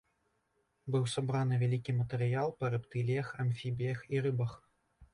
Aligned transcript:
Быў 0.95 1.05
сабраны 1.15 1.59
вялікі 1.65 1.95
матэрыял 2.01 2.57
па 2.65 2.75
рэптыліях, 2.79 3.27
амфібіях 3.47 3.99
і 4.17 4.29
рыбах. 4.29 4.61